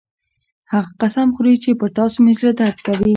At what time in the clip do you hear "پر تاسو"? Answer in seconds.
1.79-2.17